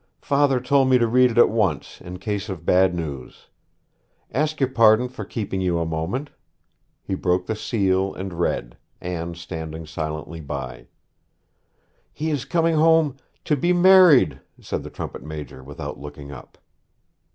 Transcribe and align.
'Father 0.19 0.59
told 0.59 0.89
me 0.89 0.97
to 0.97 1.05
read 1.05 1.29
it 1.29 1.37
at 1.37 1.47
once, 1.51 2.01
in 2.03 2.17
case 2.17 2.49
of 2.49 2.65
bad 2.65 2.95
news. 2.95 3.49
Ask 4.31 4.59
your 4.59 4.69
pardon 4.71 5.07
for 5.09 5.23
keeping 5.23 5.61
you 5.61 5.77
a 5.77 5.85
moment.' 5.85 6.31
He 7.03 7.13
broke 7.13 7.45
the 7.45 7.55
seal 7.55 8.11
and 8.15 8.33
read, 8.33 8.77
Anne 8.99 9.35
standing 9.35 9.85
silently 9.85 10.39
by. 10.41 10.87
'He 12.11 12.31
is 12.31 12.45
coming 12.45 12.77
home 12.77 13.17
to 13.45 13.55
be 13.55 13.73
married,' 13.73 14.39
said 14.59 14.81
the 14.81 14.89
trumpet 14.89 15.21
major, 15.21 15.61
without 15.63 15.99
looking 15.99 16.31
up. 16.31 16.57